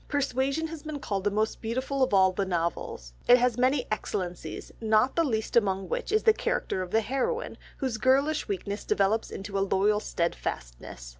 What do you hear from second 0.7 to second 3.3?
been called the "most beautiful of all the novels";